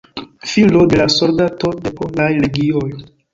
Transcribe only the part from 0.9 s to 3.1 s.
de la soldato de Polaj Legioj.